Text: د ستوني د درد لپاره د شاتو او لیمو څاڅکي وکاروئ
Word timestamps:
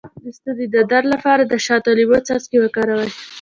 د 0.23 0.25
ستوني 0.37 0.65
د 0.75 0.77
درد 0.91 1.05
لپاره 1.13 1.43
د 1.45 1.53
شاتو 1.65 1.89
او 1.91 1.97
لیمو 1.97 2.25
څاڅکي 2.27 2.57
وکاروئ 2.61 3.09